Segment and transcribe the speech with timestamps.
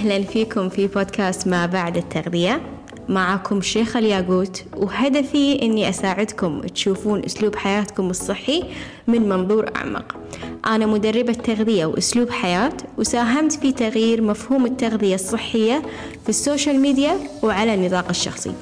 [0.00, 2.60] أهلا فيكم في بودكاست ما بعد التغذية.
[3.08, 8.64] معكم شيخ الياقوت وهدفي أني أساعدكم تشوفون أسلوب حياتكم الصحي
[9.06, 10.16] من منظور أعمق.
[10.66, 15.82] أنا مدربة تغذية وأسلوب حياة وساهمت في تغيير مفهوم التغذية الصحية
[16.22, 18.52] في السوشيال ميديا وعلى النطاق الشخصي.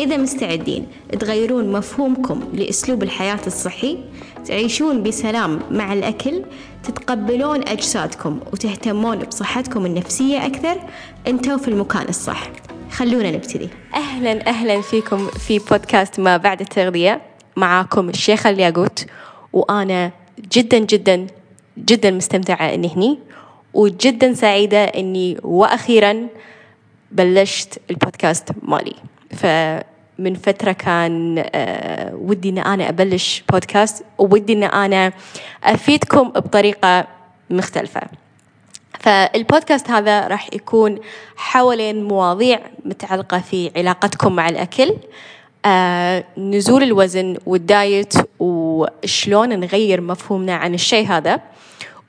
[0.00, 0.86] إذا مستعدين
[1.20, 3.98] تغيرون مفهومكم لأسلوب الحياة الصحي
[4.46, 6.42] تعيشون بسلام مع الأكل
[6.82, 10.80] تتقبلون أجسادكم وتهتمون بصحتكم النفسية أكثر
[11.26, 12.50] أنتوا في المكان الصح.
[12.90, 13.68] خلونا نبتدي.
[13.94, 17.20] أهلا أهلا فيكم في بودكاست ما بعد التغذية.
[17.56, 19.06] معاكم الشيخة الياقوت
[19.52, 20.12] وأنا
[20.52, 21.26] جدا جدا
[21.78, 23.18] جدا مستمتعة إني هني
[23.74, 26.28] وجدا سعيدة إني وأخيرا
[27.12, 28.94] بلشت البودكاست مالي.
[29.36, 35.12] فمن فترة كان آه، ودي إن أنا أبلش بودكاست وودي إن أنا
[35.64, 37.06] أفيدكم بطريقة
[37.50, 38.00] مختلفة.
[39.00, 40.98] فالبودكاست هذا راح يكون
[41.36, 44.94] حوالين مواضيع متعلقة في علاقتكم مع الأكل
[45.64, 51.40] آه، نزول الوزن والدايت وشلون نغير مفهومنا عن الشيء هذا.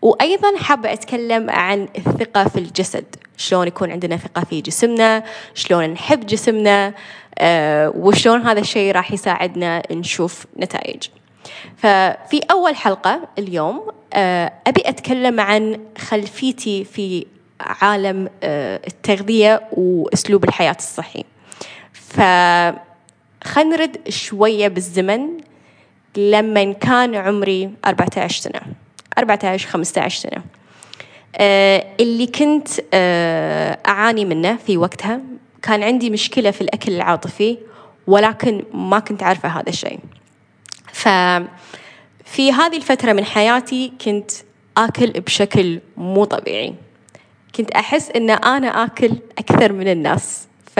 [0.01, 3.05] وأيضا حابة أتكلم عن الثقة في الجسد.
[3.37, 6.93] شلون يكون عندنا ثقة في جسمنا شلون نحب جسمنا
[7.37, 11.03] آه، وشلون هذا الشيء راح يساعدنا نشوف نتائج.
[11.77, 17.25] ففي أول حلقة اليوم آه، أبي أتكلم عن خلفيتي في
[17.59, 21.23] عالم آه، التغذية وأسلوب الحياة الصحي.
[21.93, 22.75] فخلنا
[23.57, 25.27] نرد شوية بالزمن.
[26.17, 28.61] لما كان عمري 14 سنة.
[29.17, 30.43] 14 15 سنة.
[31.35, 32.67] آه، اللي كنت
[33.87, 35.19] أعاني منه في وقتها
[35.61, 37.57] كان عندي مشكلة في الأكل العاطفي
[38.07, 39.99] ولكن ما كنت عارفة هذا الشيء.
[40.93, 44.31] ففي هذه الفترة من حياتي كنت
[44.77, 46.73] آكل بشكل مو طبيعي.
[47.55, 50.47] كنت أحس إن أنا آكل أكثر من الناس.
[50.75, 50.79] ف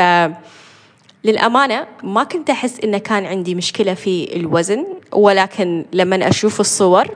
[1.24, 7.08] للأمانة ما كنت أحس إن كان عندي مشكلة في الوزن ولكن لما أشوف الصور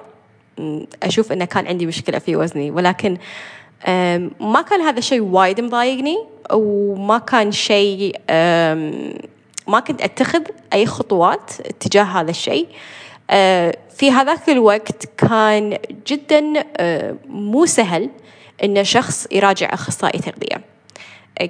[1.03, 3.17] أشوف إن كان عندي مشكلة في وزني ولكن
[4.39, 6.17] ما كان هذا الشيء وايد مضايقني
[6.51, 8.15] وما كان شيء
[9.67, 10.41] ما كنت أتخذ
[10.73, 12.67] أي خطوات تجاه هذا الشيء.
[13.29, 15.77] آه، في هذاك الوقت كان
[16.07, 18.09] جدا آه، مو سهل
[18.63, 20.61] إن شخص يراجع أخصائي تغذية.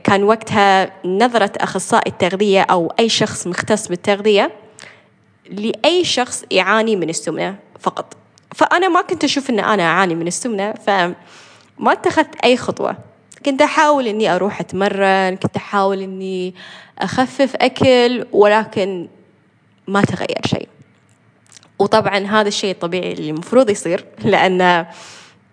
[0.03, 4.51] كان وقتها نظرة أخصائي التغذية أو أي شخص مختص بالتغذية
[5.49, 8.22] لأي شخص يعاني من السمنة فقط.
[8.53, 11.15] فأنا ما كنت أشوف أن أنا أعاني من السمنة فما
[11.79, 12.97] اتخذت أي خطوة.
[13.45, 16.55] كنت أحاول إني أروح أتمرن كنت أحاول إني
[16.99, 19.07] أخفف أكل ولكن
[19.87, 20.67] ما تغير شيء.
[21.79, 24.85] وطبعا هذا الشيء الطبيعي اللي المفروض يصير لأن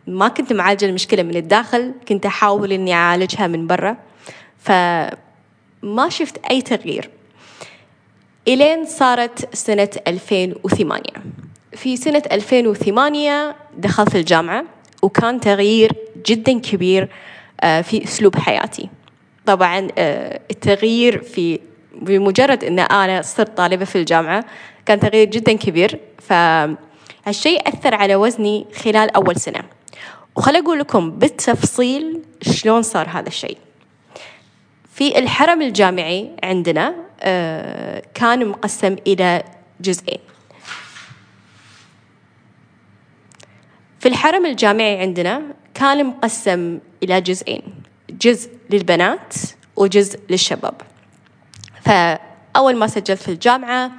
[0.06, 3.96] ما كنت معالجة المشكلة من الداخل كنت أحاول إني أعالجها من برا.
[4.58, 7.10] فما شفت أي تغيير.
[8.48, 11.02] إلين صارت سنة 2008
[11.72, 14.64] في سنة 2008 دخلت الجامعة
[15.02, 15.92] وكان تغيير
[16.26, 17.08] جدا كبير
[17.60, 18.88] آه، في أسلوب حياتي.
[19.46, 21.60] طبعا آه، التغيير في
[21.92, 24.44] بمجرد أن أنا صرت طالبة في الجامعة
[24.86, 26.00] كان تغيير جدا كبير.
[26.18, 29.60] فهالشيء أثر على وزني خلال أول سنة.
[30.36, 33.58] وخل أقول لكم بالتفصيل شلون صار هذا الشيء.
[34.92, 39.42] في الحرم الجامعي عندنا آه، كان مقسم إلى
[39.80, 40.18] جزئين.
[44.00, 45.42] في الحرم الجامعي عندنا
[45.74, 47.62] كان مقسم إلى جزئين
[48.10, 49.34] جزء للبنات
[49.76, 50.74] وجزء للشباب.
[51.82, 53.90] فأول ما سجلت في الجامعة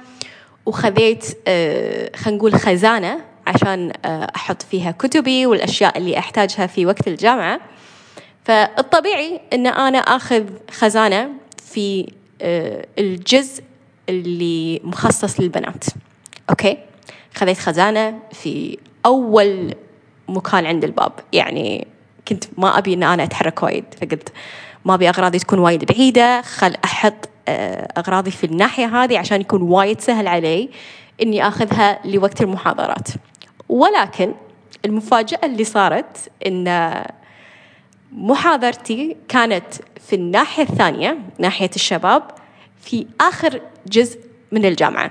[0.66, 7.08] وخذيت آه، خلينا نقول خزانة عشان آه، أحط فيها كتبي والأشياء اللي أحتاجها في وقت
[7.08, 7.60] الجامعة.
[8.44, 11.28] فالطبيعي أن أنا أخذ خزانة
[11.64, 13.64] في آه، الجزء
[14.08, 15.84] اللي مخصص للبنات.
[16.50, 16.78] أوكي؟
[17.34, 19.74] خذيت خزانة في أول
[20.32, 21.12] مكان عند الباب.
[21.32, 21.86] يعني
[22.28, 23.84] كنت ما أبي أن أنا أتحرك وايد.
[24.00, 24.32] فقلت
[24.84, 29.62] ما أبي أغراضي تكون وايد بعيدة خل أحط آه، أغراضي في الناحية هذه عشان يكون
[29.62, 30.70] وايد سهل علي
[31.22, 33.08] إني أخذها لوقت المحاضرات.
[33.68, 34.34] ولكن
[34.84, 36.94] المفاجأة اللي صارت إن
[38.12, 39.74] محاضرتي كانت
[40.08, 42.22] في الناحية الثانية ناحية الشباب
[42.80, 44.20] في آخر جزء
[44.52, 45.10] من الجامعة.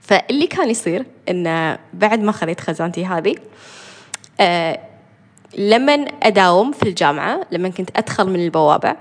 [0.00, 3.79] فاللي كان يصير إنه بعد ما خذيت خزانتي هذه آه
[5.58, 8.96] لما أداوم في الجامعة لما كنت أدخل من البوابة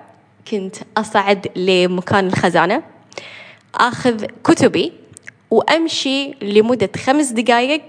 [0.52, 2.84] كنت أصعد لمكان الخزانة
[3.76, 4.94] أخذ كتبي
[5.52, 7.82] وأمشي لمدة خمس دقايق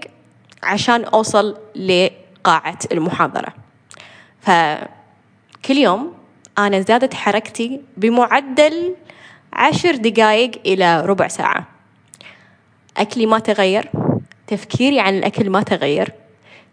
[0.63, 3.53] عشان أوصل لقاعة المحاضرة.
[4.41, 6.13] فكل يوم
[6.57, 8.95] أنا زادت حركتي بمعدل
[9.53, 11.67] عشر دقايق إلى ربع ساعة.
[12.97, 13.91] أكلي ما تغير
[14.47, 16.13] تفكيري عن الأكل ما تغير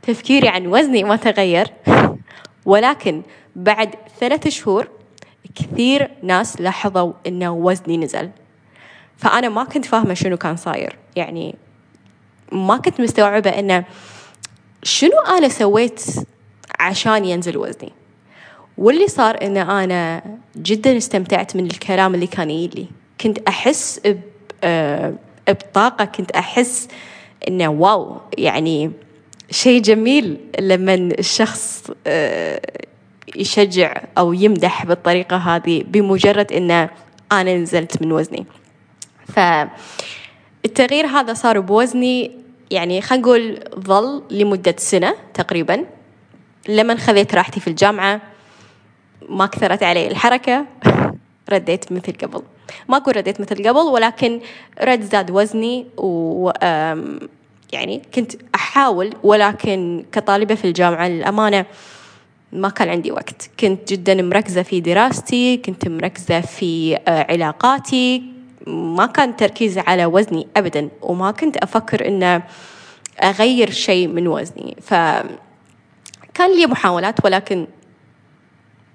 [0.09, 1.71] تفكيري عن وزني ما تغير.
[2.67, 3.23] ولكن
[3.57, 4.89] بعد ثلاث شهور
[5.55, 8.31] كثير ناس لاحظوا إن وزني نزل.
[9.17, 10.97] فأنا ما كنت فاهمة شنو كان صاير.
[11.17, 11.55] يعني
[12.53, 13.85] ما كنت مستوعبة إنه
[14.83, 16.05] شنو أنا سويت
[16.81, 17.93] عشان ينزل وزني.
[18.79, 20.23] واللي صار إن أنا
[20.57, 22.87] جدا استمتعت من الكلام اللي كان يجي
[23.21, 24.01] كنت أحس
[24.65, 25.15] آه،
[25.49, 26.05] بطاقة.
[26.05, 26.89] كنت أحس
[27.49, 28.91] إنه واو يعني
[29.51, 32.61] شيء جميل لما الشخص آه،
[33.37, 36.91] يشجع أو يمدح بالطريقة هذه بمجرد إنه
[37.33, 38.47] أنا نزلت من وزني.
[39.27, 42.31] فالتغيير هذا صار بوزني
[42.71, 45.85] يعني خلينا نقول ظل لمدة سنة تقريبا.
[46.69, 48.21] لما خذيت راحتي في الجامعة
[49.29, 50.67] ما كثرت علي الحركة
[51.53, 52.43] رديت مثل قبل.
[52.89, 54.41] ما أقول رديت مثل قبل ولكن
[54.83, 56.51] رد زاد وزني و
[57.73, 58.33] يعني كنت
[58.79, 61.67] أحاول ولكن كطالبة في الجامعة للأمانة
[62.53, 63.51] ما كان عندي وقت.
[63.61, 68.23] كنت جدا مركزة في دراستي كنت مركزة في آه، علاقاتي.
[68.67, 72.43] ما كان تركيزي على وزني أبدا وما كنت أفكر إن
[73.23, 74.77] أغير شيء من وزني.
[74.83, 74.95] ف
[76.35, 77.67] كان لي محاولات ولكن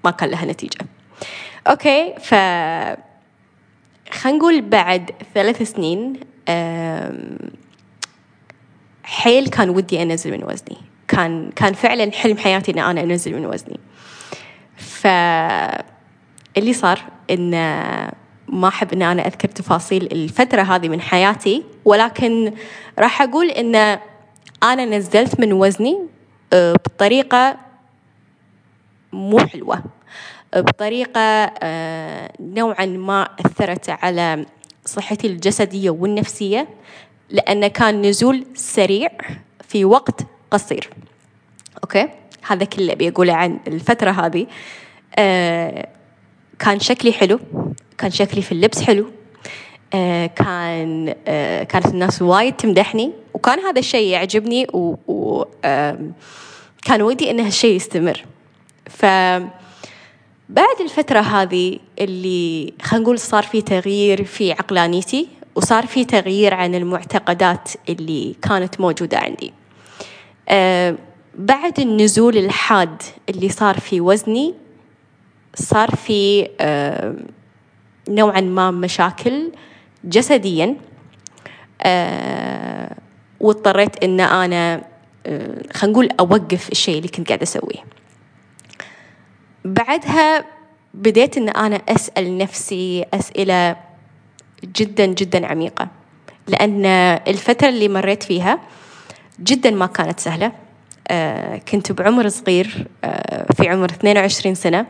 [0.05, 0.85] ما كان لها نتيجة.
[1.67, 2.33] أوكي ف
[4.13, 6.13] خلينا نقول بعد ثلاث سنين
[9.03, 10.77] حيل كان ودي أنزل من وزني.
[11.07, 13.79] كان كان فعلا حلم حياتي إن أنا أنزل من وزني.
[14.77, 16.99] فاللي صار
[17.31, 17.51] إن
[18.47, 22.53] ما أحب إن أنا أذكر تفاصيل الفترة هذه من حياتي ولكن
[22.99, 23.75] راح أقول إن
[24.63, 25.99] أنا نزلت من وزني
[26.53, 27.57] آه، بطريقة
[29.13, 29.83] مو حلوة.
[30.55, 34.45] بطريقة آه، نوعا ما أثرت على
[34.85, 36.67] صحتي الجسدية والنفسية.
[37.33, 39.09] لأنه كان نزول سريع
[39.67, 40.21] في وقت
[40.51, 40.89] قصير.
[41.83, 42.09] أوكي؟
[42.47, 44.47] هذا كله بيقوله عن الفترة هذه.
[45.15, 45.87] آه
[46.59, 47.39] كان شكلي حلو.
[47.97, 49.11] كان شكلي في اللبس حلو.
[49.93, 53.11] آه كان آه كانت الناس وايد تمدحني.
[53.33, 55.99] وكان هذا الشيء يعجبني و, آه
[56.85, 58.25] كان ودي إن هالشيء يستمر.
[58.89, 59.05] ف
[60.49, 66.75] بعد الفترة هذه اللي خلينا نقول صار في تغيير في عقلانيتي وصار في تغيير عن
[66.75, 69.53] المعتقدات اللي كانت موجودة عندي.
[70.49, 70.95] أه
[71.35, 74.53] بعد النزول الحاد اللي صار في وزني
[75.55, 77.15] صار في أه
[78.09, 79.51] نوعا ما مشاكل
[80.03, 80.75] جسديا
[81.81, 82.95] أه
[83.39, 84.83] واضطريت إن أنا
[85.73, 87.83] خلينا نقول أوقف الشيء اللي كنت قاعدة أسويه.
[89.65, 90.45] بعدها
[90.93, 93.75] بديت إن أنا أسأل نفسي أسئلة
[94.65, 95.87] جدا جدا عميقة.
[96.47, 96.85] لأن
[97.27, 98.59] الفترة اللي مريت فيها
[99.39, 100.51] جدا ما كانت سهلة.
[101.07, 104.85] آه كنت بعمر صغير آه في عمر 22 سنة.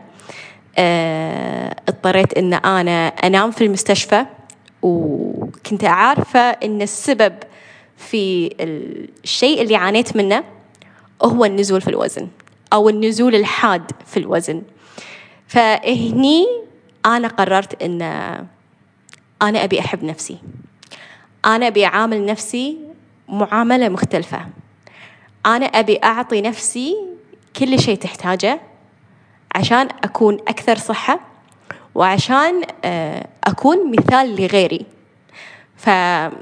[0.78, 4.24] آه اضطريت إن أنا أنام في المستشفى
[4.82, 7.34] وكنت عارفه إن السبب
[7.96, 8.54] في
[9.24, 10.44] الشيء اللي عانيت منه
[11.22, 12.28] هو النزول في الوزن
[12.72, 14.62] أو النزول الحاد في الوزن.
[15.46, 16.46] فهني
[17.06, 17.98] أنا قررت أن
[19.42, 20.38] أنا أبي أحب نفسي.
[21.44, 22.78] أنا أبي أعامل نفسي
[23.28, 24.46] معاملة مختلفة.
[25.46, 26.96] أنا أبي أعطي نفسي
[27.56, 28.60] كل شيء تحتاجه
[29.54, 31.20] عشان أكون أكثر صحة
[31.94, 34.86] وعشان آه، أكون مثال لغيري.
[35.76, 36.40] فبعد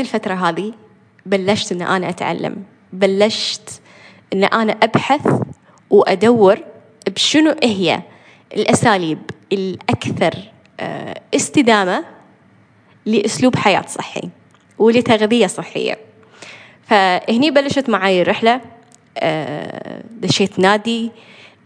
[0.00, 0.72] الفترة هذه
[1.26, 2.64] بلشت أن أنا أتعلم.
[2.92, 3.82] بلشت
[4.32, 5.42] إن أنا أبحث
[5.90, 6.58] وأدور
[7.08, 8.02] بشنو هي
[8.54, 9.18] الأساليب
[9.52, 12.04] الأكثر آه، استدامة
[13.06, 14.28] لأسلوب حياة صحي
[14.78, 15.98] ولتغذية صحية.
[16.82, 18.60] فهني بلشت معي الرحلة
[19.18, 21.10] آه، دشيت نادي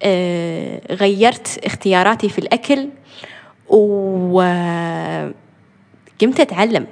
[0.03, 2.89] آه، غيرت اختياراتي في الأكل
[3.69, 4.41] وقمت
[6.41, 6.87] أتعلم.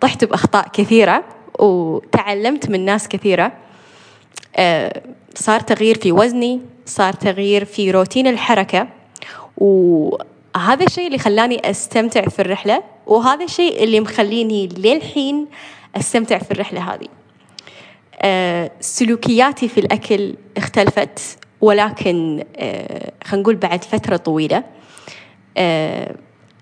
[0.00, 1.24] طحت بأخطاء كثيرة
[1.58, 3.52] وتعلمت من ناس كثيرة.
[4.56, 5.02] آه،
[5.34, 8.88] صار تغيير في وزني صار تغيير في روتين الحركة
[10.60, 15.46] وهذا الشيء اللي خلاني أستمتع في الرحلة وهذا الشيء اللي مخليني للحين
[15.96, 17.08] أستمتع في الرحلة هذه.
[18.22, 24.64] آه، سلوكياتي في الأكل اختلفت ولكن آه، خلينا نقول بعد فترة طويلة.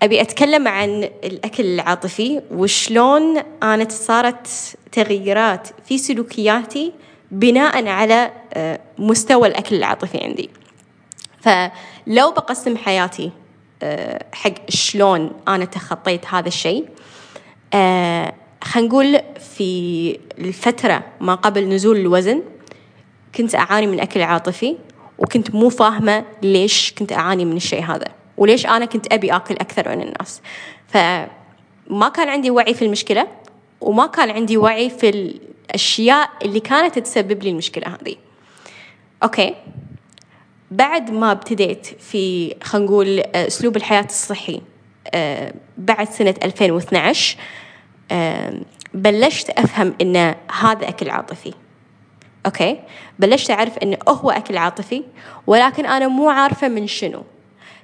[0.03, 4.47] أبي أتكلم عن الأكل العاطفي وشلون أنا صارت
[4.91, 6.93] تغييرات في سلوكياتي
[7.31, 10.49] بناء على آه، مستوى الأكل العاطفي عندي.
[11.41, 13.48] فلو بقسم حياتي آه،
[14.33, 16.85] حق شلون أنا تخطيت هذا الشيء.
[17.73, 18.33] آه،
[18.63, 19.19] خلينا نقول
[19.55, 22.43] في الفترة ما قبل نزول الوزن
[23.35, 24.77] كنت أعاني من أكل عاطفي
[25.17, 28.07] وكنت مو فاهمة ليش كنت أعاني من الشيء هذا
[28.37, 30.41] وليش أنا كنت أبي أكل أكثر من الناس.
[30.87, 33.27] فما كان عندي وعي في المشكلة
[33.81, 38.15] وما كان عندي وعي في الأشياء اللي كانت تسبب لي المشكلة هذه.
[39.23, 39.55] أوكي.
[40.71, 44.61] بعد ما ابتديت في خلينا نقول آه، أسلوب الحياة الصحي
[45.13, 47.37] آه، بعد سنة 2012
[48.93, 50.15] بلشت أفهم إن
[50.59, 51.53] هذا أكل عاطفي.
[52.45, 52.79] أوكي؟
[53.19, 55.03] بلشت أعرف إنه هو أكل عاطفي
[55.47, 57.23] ولكن أنا مو عارفة من شنو.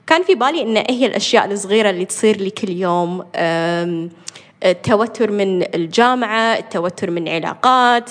[0.08, 3.26] كان في بالي إن هي الأشياء الصغيرة اللي تصير لي كل يوم
[4.64, 8.10] التوتر من الجامعة التوتر من علاقات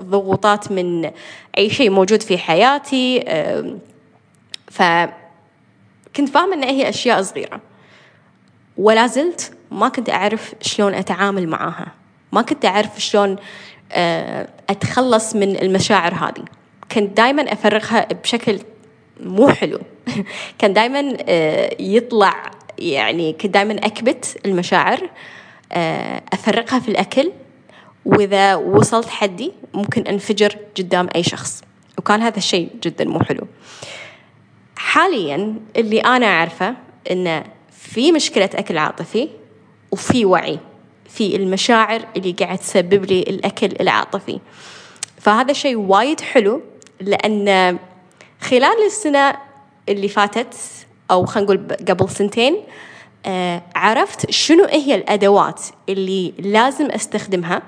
[0.00, 1.10] ضغوطات من
[1.58, 3.20] أي شيء موجود في حياتي
[4.70, 7.60] فكنت فاهمة إن هي أشياء صغيرة.
[8.76, 11.86] ولا زلت ما كنت أعرف شلون أتعامل معاها.
[12.32, 13.36] ما كنت أعرف شلون
[13.92, 16.44] آه، أتخلص من المشاعر هذه.
[16.92, 18.58] كنت دائما أفرغها بشكل
[19.20, 19.80] مو حلو.
[20.58, 25.10] كان دائما آه، يطلع يعني كنت دائما أكبت المشاعر.
[25.72, 27.32] آه، أفرغها في الأكل.
[28.04, 31.62] وإذا وصلت حدي ممكن أنفجر قدام أي شخص.
[31.98, 33.46] وكان هذا الشيء جدا مو حلو.
[34.76, 36.74] حاليا اللي أنا أعرفه
[37.10, 39.28] إنه في مشكلة أكل عاطفي
[39.92, 40.58] وفي وعي
[41.08, 44.40] في المشاعر اللي قاعد تسبب لي الأكل العاطفي.
[45.20, 46.62] فهذا شيء وايد حلو
[47.00, 47.78] لأن
[48.40, 49.34] خلال السنة
[49.88, 50.54] اللي فاتت
[51.10, 52.56] أو خلينا نقول قبل سنتين
[53.76, 57.62] عرفت شنو هي الأدوات اللي لازم أستخدمها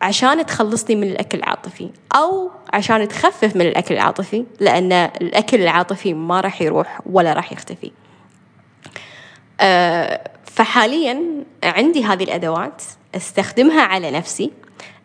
[0.00, 6.40] عشان تخلصني من الأكل العاطفي أو عشان تخفف من الأكل العاطفي لأن الأكل العاطفي ما
[6.40, 7.90] راح يروح ولا راح يختفي.
[9.60, 12.82] آه فحاليا عندي هذه الأدوات
[13.14, 14.50] أستخدمها على نفسي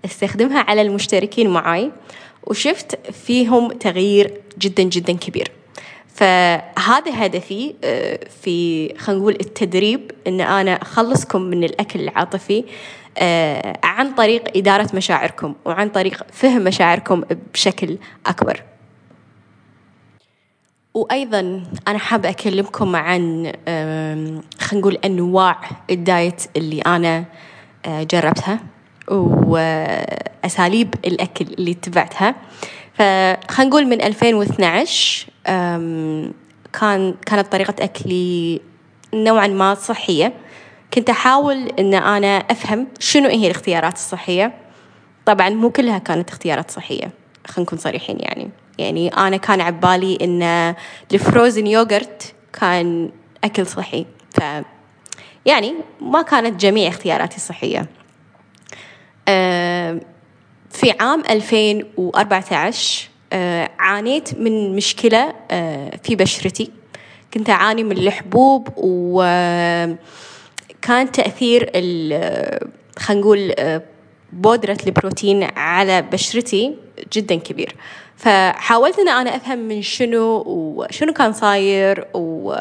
[0.06, 1.92] أستخدمها على المشتركين معي
[2.44, 5.52] وشفت فيهم تغيير جدا جدا كبير.
[6.14, 12.64] فهذا هدفي آه، في خلينا نقول التدريب إن أنا أخلصكم من الأكل العاطفي
[13.18, 18.64] آه، عن طريق إدارة مشاعركم وعن طريق فهم مشاعركم بشكل أكبر.
[20.94, 23.52] وأيضا أنا حابة أكلمكم عن
[24.60, 27.26] خلينا نقول أنواع الدايت اللي أنا
[27.86, 28.60] آه، جربتها
[29.08, 32.36] وأساليب الأكل اللي اتبعتها
[32.94, 35.33] فخلينا نقول من 2012
[36.74, 38.62] كان كانت طريقة أكلي
[39.14, 40.34] نوعا ما صحية.
[40.94, 44.54] كنت أحاول أن أنا أفهم شنو هي الاختيارات الصحية.
[45.26, 47.12] طبعا مو كلها كانت اختيارات صحية
[47.48, 48.50] خلينا نكون صريحين يعني.
[48.78, 50.76] يعني أنا كان عبالي إن
[51.14, 53.10] الفروزن يوغرت كان
[53.44, 54.06] أكل صحي.
[54.32, 54.42] ف
[55.46, 57.88] يعني ما كانت جميع اختياراتي صحية.
[60.70, 63.13] في عام 2014 آه،
[63.80, 66.72] عانيت من مشكلة آه، في بشرتي.
[67.34, 69.98] كنت أعاني من الحبوب وكان
[71.14, 71.72] تأثير
[72.98, 73.54] خلينا نقول
[74.34, 76.76] بودرة البروتين على بشرتي
[77.14, 77.76] جدا كبير.
[78.16, 82.56] فحاولت إن أنا أفهم من شنو وشنو كان صاير و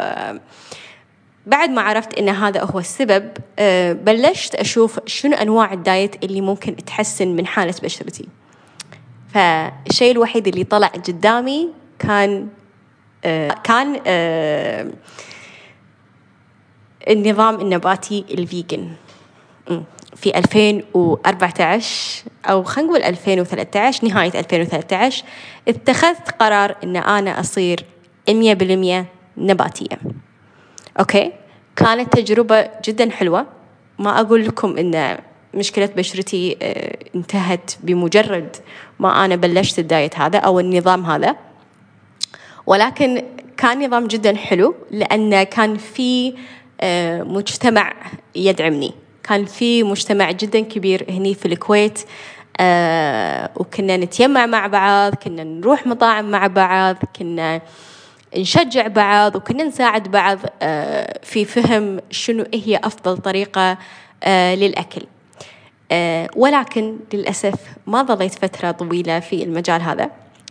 [1.46, 6.76] بعد ما عرفت إن هذا هو السبب آه، بلشت أشوف شنو أنواع الدايت اللي ممكن
[6.76, 8.28] تحسن من حالة بشرتي.
[9.34, 12.48] فالشيء الوحيد اللي طلع قدامي كان
[13.24, 14.90] آه، كان آه،
[17.08, 18.90] النظام النباتي ال vegan.
[20.16, 25.24] في 2014 أو خلينا نقول 2013 نهاية 2013
[25.68, 27.84] اتخذت قرار إن أنا أصير
[28.30, 29.98] 100% نباتية.
[31.00, 31.32] okay؟
[31.76, 33.46] كانت تجربة جدا حلوة.
[33.98, 35.18] ما أقول لكم إن
[35.54, 38.56] مشكلة بشرتي آه، انتهت بمجرد
[38.98, 41.36] ما أنا بلشت الدايت هذا أو النظام هذا.
[42.66, 43.22] ولكن
[43.56, 46.34] كان نظام جدا حلو لأن كان في
[46.80, 47.92] آه، مجتمع
[48.34, 48.92] يدعمني.
[49.22, 52.00] كان في مجتمع جدا كبير هني في الكويت
[52.60, 57.60] آه وكنا نتجمع مع بعض كنا نروح مطاعم مع بعض كنا
[58.36, 60.38] نشجع بعض وكنا نساعد بعض
[61.22, 63.78] في فهم شنو هي أفضل طريقة
[64.54, 65.02] للأكل.
[66.36, 67.54] ولكن للأسف
[67.86, 70.10] ما ظليت فترة طويلة في المجال هذا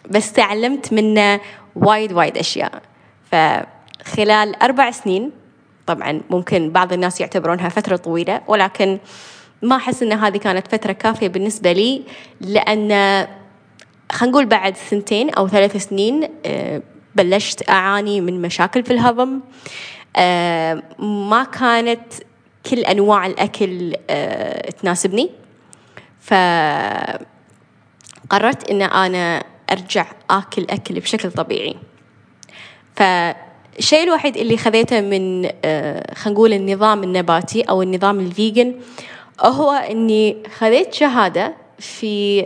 [0.10, 1.40] بس تعلمت منه
[1.76, 2.82] وايد وايد أشياء.
[3.32, 5.32] فخلال أربع سنين
[5.88, 9.00] طبعا ممكن بعض الناس يعتبرونها فترة طويلة ولكن
[9.62, 12.04] ما أحس أن هذه كانت فترة كافية بالنسبة لي
[12.42, 12.90] لأن
[14.12, 16.82] خلينا نقول بعد سنتين أو ثلاث سنين آه،
[17.16, 19.40] بلشت أعاني من مشاكل في الهضم.
[20.16, 22.14] آه، ما كانت
[22.70, 25.30] كل أنواع الأكل آه، تناسبني.
[26.22, 27.30] فقررت
[28.70, 31.76] إن أنا أرجع آكل أكل بشكل طبيعي.
[32.96, 38.76] فالشيء الوحيد اللي خذيته من خلينا نقول النظام النباتي أو النظام الفيجن
[39.42, 42.46] هو إني خذيت شهادة في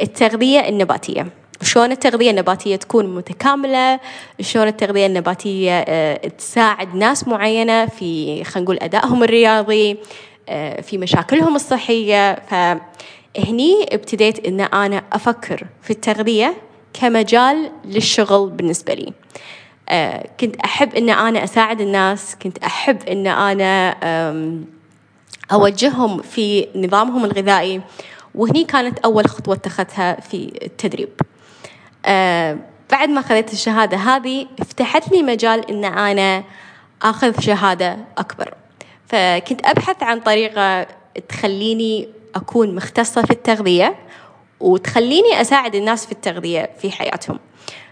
[0.00, 1.26] التغذية النباتية.
[1.62, 4.00] شلون التغذية النباتية تكون متكاملة؟
[4.40, 9.96] شلون التغذية النباتية آه، تساعد ناس معينة في خلينا نقول أدائهم الرياضي
[10.48, 12.34] آه، في مشاكلهم الصحية.
[12.34, 16.56] فهني ابتديت أن أنا أفكر في التغذية
[16.94, 19.12] كمجال للشغل بالنسبة لي.
[19.88, 23.96] آه، كنت أحب أن أنا أساعد الناس كنت أحب أن أنا
[25.52, 27.80] أوجههم في نظامهم الغذائي.
[28.34, 31.08] وهني كانت أول خطوة اتخذتها في التدريب.
[32.90, 36.44] بعد ما أخذت الشهادة هذه فتحت لي مجال إن أنا
[37.02, 38.54] آخذ شهادة أكبر.
[39.06, 40.86] فكنت أبحث عن طريقة
[41.28, 43.94] تخليني أكون مختصة في التغذية
[44.60, 47.38] وتخليني أساعد الناس في التغذية في حياتهم.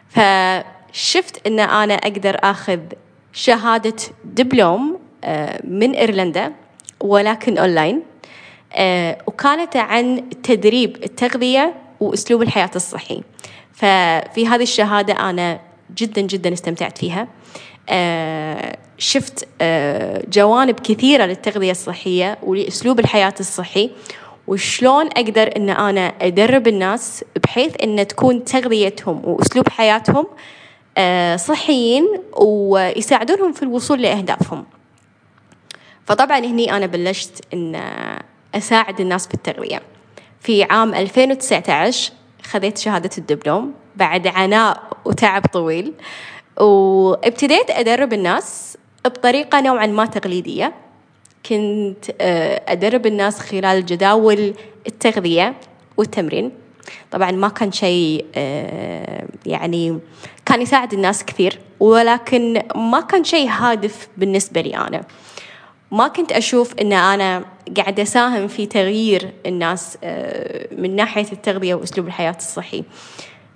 [0.08, 2.80] فشفت إن أنا أقدر أخذ
[3.32, 6.52] شهادة دبلوم آه، من إيرلندا
[7.00, 8.02] ولكن أونلاين
[8.72, 13.22] آه، وكانت عن تدريب التغذية وأسلوب الحياة الصحي.
[13.74, 15.60] ففي هذه الشهادة أنا
[15.96, 17.28] جدا جدا استمتعت فيها.
[17.88, 23.90] آه، شفت آه، جوانب كثيرة للتغذية الصحية ولأسلوب الحياة الصحي
[24.46, 30.26] وشلون أقدر أن أنا أدرب الناس بحيث أن تكون تغذيتهم وأسلوب حياتهم
[31.36, 34.64] صحيين ويساعدونهم في الوصول لأهدافهم.
[36.06, 37.82] فطبعا هني أنا بلشت أن
[38.54, 39.82] أساعد الناس بالتغذية
[40.40, 42.12] في عام 2019
[42.44, 45.92] خذيت شهادة الدبلوم بعد عناء وتعب طويل
[46.60, 50.74] وابتديت أدرب الناس بطريقة نوعا ما تقليدية.
[51.46, 54.54] كنت آه، أدرب الناس خلال جداول
[54.86, 55.54] التغذية
[55.96, 56.52] والتمرين.
[57.10, 59.98] طبعا ما كان شيء آه، يعني
[60.46, 65.04] كان يساعد الناس كثير ولكن ما كان شيء هادف بالنسبة لي أنا.
[65.94, 67.44] ما كنت أشوف أن أنا
[67.76, 72.84] قاعدة أساهم في تغيير الناس آه، من ناحية التغذية وأسلوب الحياة الصحي.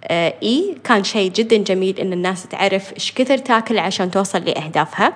[0.05, 5.13] آه، إي كان شيء جدا جميل إن الناس تعرف إيش كثر تاكل عشان توصل لأهدافها.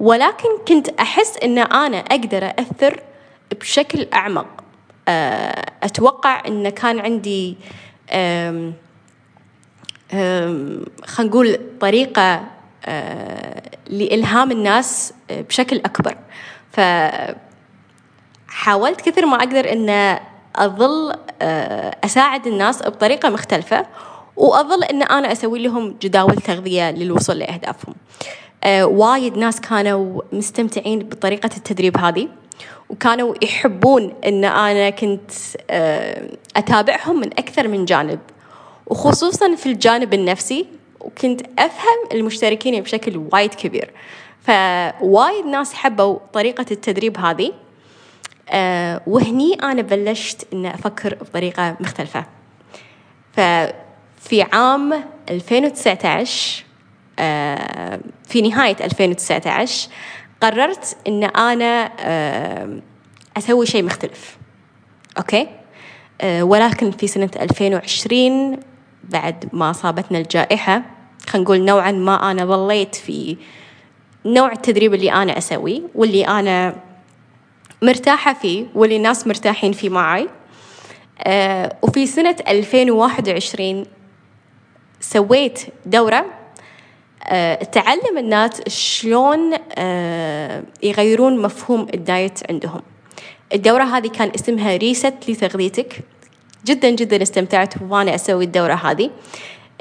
[0.00, 3.00] ولكن كنت أحس إن أنا أقدر أثر
[3.60, 4.46] بشكل أعمق.
[5.08, 7.56] آه، أتوقع إن كان عندي
[10.10, 12.44] خلينا نقول طريقة
[13.92, 16.16] لإلهام الناس بشكل أكبر.
[16.72, 17.40] فحاولت
[19.00, 20.18] كثر ما أقدر أن
[20.56, 23.86] أظل آه، أساعد الناس بطريقة مختلفة
[24.36, 27.94] وأظل أن أنا أسوي لهم جداول تغذية للوصول لأهدافهم.
[28.64, 32.28] آه، وايد ناس كانوا مستمتعين بطريقة التدريب هذه
[32.90, 35.30] وكانوا يحبون أن أنا كنت
[35.70, 38.18] آه، أتابعهم من أكثر من جانب
[38.86, 40.66] وخصوصا في الجانب النفسي.
[41.16, 43.90] وكنت أفهم المشتركين بشكل وايد كبير.
[44.42, 47.52] فوايد ناس حبوا طريقة التدريب هذه.
[48.50, 52.24] أه وهني أنا بلشت إن أفكر بطريقة مختلفة.
[53.32, 56.64] ففي عام 2019
[57.18, 59.88] أه في نهاية 2019
[60.40, 62.80] قررت إن أنا أه
[63.36, 64.38] أسوي شيء مختلف.
[65.18, 65.48] okay؟
[66.20, 68.60] أه ولكن في سنة 2020
[69.04, 70.82] بعد ما أصابتنا الجائحة
[71.32, 73.36] خلينا نقول نوعا ما أنا ظليت في
[74.26, 76.76] نوع التدريب اللي أنا أسويه واللي أنا
[77.82, 80.28] مرتاحة فيه واللي الناس مرتاحين فيه معي
[81.20, 83.86] آه وفي سنة 2021
[85.00, 86.24] سويت دورة
[87.24, 92.82] آه تعلم الناس شلون آه يغيرون مفهوم الدايت عندهم.
[93.54, 96.00] الدورة هذه كان اسمها ريست لتغذيتك.
[96.66, 99.10] جدا جدا استمتعت وأنا أسوي الدورة هذه.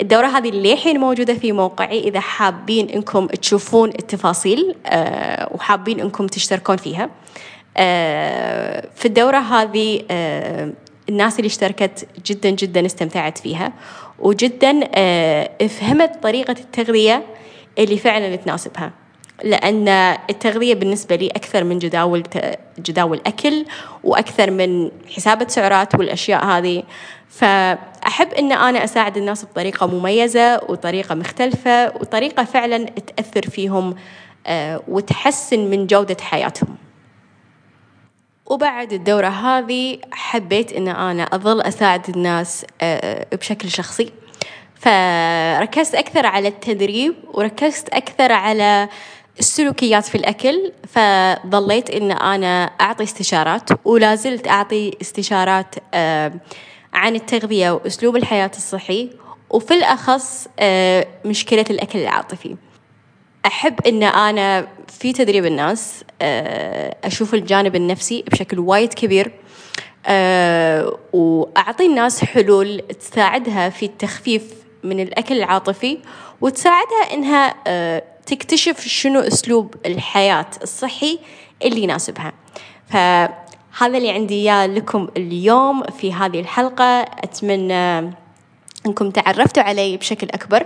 [0.01, 1.99] الدورة هذه للحين موجودة في موقعي.
[1.99, 7.09] إذا حابين إنكم تشوفون التفاصيل أه وحابين إنكم تشتركون فيها
[7.77, 10.73] أه في الدورة هذه أه
[11.09, 13.73] الناس اللي اشتركت جدا جدا استمتعت فيها
[14.19, 14.79] وجدا
[15.67, 17.23] فهمت طريقة التغذية
[17.79, 18.91] اللي فعلا تناسبها.
[19.43, 19.87] لأن
[20.29, 22.23] التغذية بالنسبة لي أكثر من جداول
[22.79, 23.65] جداول أكل
[24.03, 26.83] وأكثر من حسابة سعرات والأشياء هذه.
[27.31, 33.95] فأحب أن أنا أساعد الناس بطريقة مميزة وطريقة مختلفة وطريقة فعلا تأثر فيهم
[34.47, 36.75] آه، وتحسن من جودة حياتهم.
[38.45, 44.11] وبعد الدورة هذه حبيت أن أنا أظل أساعد الناس آه، بشكل شخصي.
[44.75, 48.89] فركزت أكثر على التدريب وركزت أكثر على
[49.39, 55.75] السلوكيات في الأكل فظليت إن أنا أعطي استشارات ولا زلت أعطي استشارات
[56.93, 59.09] عن التغذية وأسلوب الحياة الصحي
[59.49, 60.47] وفي الأخص
[61.25, 62.55] مشكلة الأكل العاطفي.
[63.45, 66.03] أحب إن أنا في تدريب الناس
[67.03, 69.31] أشوف الجانب النفسي بشكل وايد كبير
[71.13, 74.43] وأعطي الناس حلول تساعدها في التخفيف
[74.83, 75.97] من الأكل العاطفي
[76.41, 77.55] وتساعدها إنها
[78.25, 81.19] تكتشف شنو أسلوب الحياة الصحي
[81.65, 82.33] اللي يناسبها.
[83.71, 87.01] فهذا اللي عندي إياه لكم اليوم في هذه الحلقة.
[87.01, 88.13] أتمنى
[88.85, 90.65] أنكم تعرفتوا علي بشكل أكبر.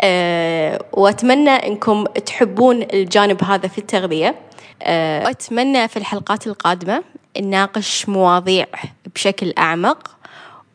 [0.00, 4.34] أه وأتمنى أنكم تحبون الجانب هذا في التغذية.
[4.82, 7.02] أه وأتمنى في الحلقات القادمة
[7.40, 8.66] نناقش مواضيع
[9.14, 10.16] بشكل أعمق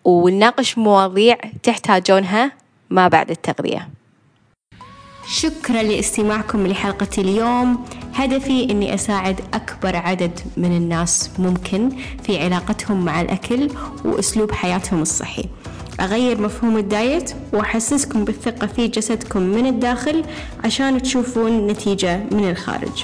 [0.03, 2.51] ونناقش مواضيع تحتاجونها
[2.89, 3.89] ما بعد التغذية.
[5.27, 7.85] شكرا لاستماعكم لحلقة اليوم.
[8.13, 11.89] هدفي أني أساعد أكبر عدد من الناس ممكن
[12.23, 13.69] في علاقتهم مع الأكل
[14.05, 15.45] وأسلوب حياتهم الصحي.
[15.99, 20.23] أغير مفهوم الدايت وأحسسكم بالثقة في جسدكم من الداخل
[20.63, 23.03] عشان تشوفون نتيجة من الخارج.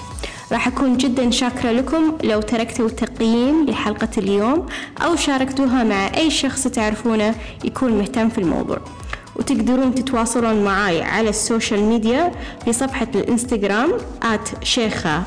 [0.51, 4.65] راح أكون جدا شاكرة لكم لو تركتوا تقييم لحلقة اليوم
[5.01, 8.79] أو شاركتوها مع أي شخص تعرفونه يكون مهتم في الموضوع.
[9.39, 12.31] وتقدرون تتواصلون معاي على ال social media
[12.65, 13.91] في صفحة الإنستغرام
[14.23, 15.23] at شيخة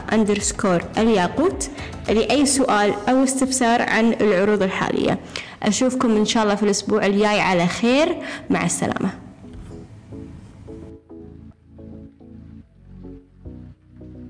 [0.99, 1.69] الياقوت
[2.09, 5.19] لأي سؤال أو استفسار عن العروض الحالية.
[5.63, 7.41] أشوفكم إن شاء الله في الأسبوع الجاي.
[7.41, 8.17] على خير.
[8.51, 9.22] مع السلامة.